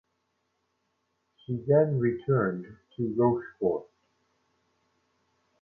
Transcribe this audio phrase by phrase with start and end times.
[1.37, 2.65] She then returned
[2.97, 3.85] to Rochefort.